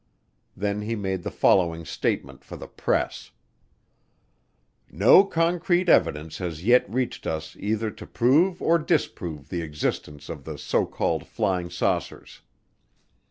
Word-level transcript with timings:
Then 0.57 0.81
he 0.81 0.95
made 0.95 1.21
the 1.21 1.29
following 1.29 1.85
statement 1.85 2.43
for 2.43 2.55
the 2.57 2.65
press: 2.67 3.29
"No 4.89 5.23
concrete 5.23 5.89
evidence 5.89 6.39
has 6.39 6.65
yet 6.65 6.91
reached 6.91 7.27
us 7.27 7.55
either 7.59 7.91
to 7.91 8.07
prove 8.07 8.63
or 8.63 8.79
disprove 8.79 9.49
the 9.49 9.61
existence 9.61 10.27
of 10.27 10.43
the 10.43 10.57
so 10.57 10.87
called 10.87 11.27
flying 11.27 11.69
saucers. 11.69 12.41